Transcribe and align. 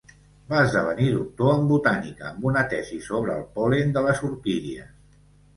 Va 0.53 0.61
esdevenir 0.67 1.09
doctor 1.15 1.51
en 1.57 1.67
botànica 1.73 2.25
amb 2.29 2.49
una 2.53 2.63
tesi 2.73 2.97
sobre 3.11 3.37
el 3.41 3.47
pol·len 3.59 3.95
de 3.99 4.05
les 4.07 4.25
orquídies. 4.31 4.91